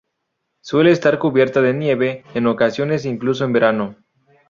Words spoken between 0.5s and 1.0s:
Suele